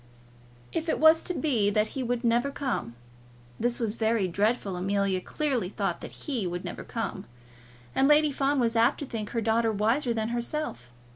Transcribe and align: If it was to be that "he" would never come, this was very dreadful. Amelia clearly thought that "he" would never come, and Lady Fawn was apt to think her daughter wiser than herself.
If 0.71 0.89
it 0.89 0.97
was 0.99 1.21
to 1.25 1.33
be 1.35 1.69
that 1.69 1.89
"he" 1.89 2.01
would 2.01 2.23
never 2.23 2.49
come, 2.49 2.95
this 3.59 3.79
was 3.79 3.93
very 3.93 4.27
dreadful. 4.27 4.75
Amelia 4.75 5.21
clearly 5.21 5.69
thought 5.69 6.01
that 6.01 6.25
"he" 6.25 6.47
would 6.47 6.65
never 6.65 6.83
come, 6.83 7.25
and 7.93 8.07
Lady 8.07 8.31
Fawn 8.31 8.59
was 8.59 8.75
apt 8.75 8.97
to 9.01 9.05
think 9.05 9.29
her 9.29 9.41
daughter 9.41 9.71
wiser 9.71 10.11
than 10.11 10.29
herself. 10.29 10.89